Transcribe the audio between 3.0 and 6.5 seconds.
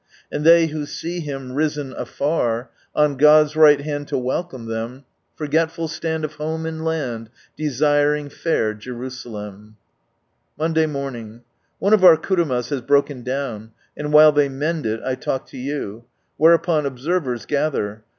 God's right hand to welcome Ihem, Forgetful stand of